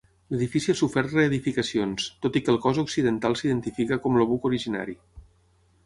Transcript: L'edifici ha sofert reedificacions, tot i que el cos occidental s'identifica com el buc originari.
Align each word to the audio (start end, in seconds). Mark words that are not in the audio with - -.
L'edifici 0.33 0.69
ha 0.71 0.75
sofert 0.79 1.11
reedificacions, 1.17 2.07
tot 2.27 2.41
i 2.41 2.45
que 2.47 2.51
el 2.55 2.59
cos 2.65 2.81
occidental 2.85 3.39
s'identifica 3.43 4.03
com 4.07 4.19
el 4.23 4.31
buc 4.33 4.53
originari. 4.53 4.99